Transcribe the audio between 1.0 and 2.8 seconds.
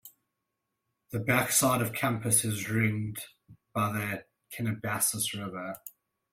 The back side of campus is